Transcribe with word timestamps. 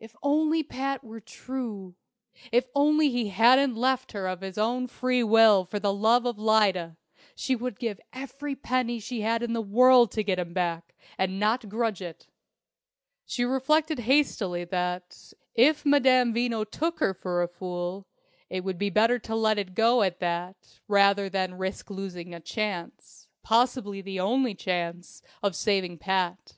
If 0.00 0.16
only 0.22 0.62
Pat 0.62 1.04
were 1.04 1.20
true 1.20 1.94
if 2.50 2.70
only 2.74 3.10
he 3.10 3.28
hadn't 3.28 3.76
left 3.76 4.12
her 4.12 4.26
of 4.26 4.40
his 4.40 4.56
own 4.56 4.86
free 4.86 5.22
will 5.22 5.66
for 5.66 5.78
love 5.78 6.24
of 6.24 6.38
Lyda, 6.38 6.96
she 7.34 7.54
would 7.54 7.78
give 7.78 8.00
every 8.14 8.56
penny 8.56 8.98
she 8.98 9.20
had 9.20 9.42
in 9.42 9.52
the 9.52 9.60
world 9.60 10.10
to 10.12 10.22
get 10.22 10.38
him 10.38 10.54
back, 10.54 10.94
and 11.18 11.38
not 11.38 11.68
grudge 11.68 12.00
it! 12.00 12.28
She 13.26 13.44
reflected 13.44 13.98
hastily 13.98 14.64
that, 14.64 15.34
if 15.54 15.84
Madame 15.84 16.32
Veno 16.32 16.64
took 16.64 17.00
her 17.00 17.12
for 17.12 17.42
a 17.42 17.46
fool, 17.48 18.06
it 18.48 18.64
would 18.64 18.78
be 18.78 18.88
better 18.88 19.18
to 19.18 19.34
let 19.36 19.58
it 19.58 19.74
go 19.74 20.00
at 20.00 20.18
that 20.20 20.78
rather 20.88 21.28
than 21.28 21.58
risk 21.58 21.90
losing 21.90 22.32
a 22.32 22.40
chance 22.40 23.28
possibly 23.42 24.00
the 24.00 24.18
only 24.18 24.54
chance 24.54 25.20
of 25.42 25.54
saving 25.54 25.98
Pat. 25.98 26.56